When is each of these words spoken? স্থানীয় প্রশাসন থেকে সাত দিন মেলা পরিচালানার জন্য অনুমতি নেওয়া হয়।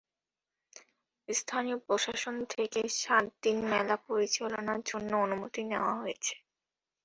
স্থানীয় 1.29 1.77
প্রশাসন 1.85 2.35
থেকে 2.49 2.81
সাত 2.99 3.25
দিন 3.41 3.57
মেলা 3.71 3.95
পরিচালানার 4.07 4.79
জন্য 4.85 5.11
অনুমতি 5.25 5.61
নেওয়া 5.71 5.93
হয়। 5.95 6.15